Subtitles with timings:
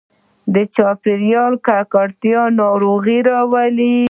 [0.53, 3.95] د چاپېریال ککړتیا ناروغي راوړي.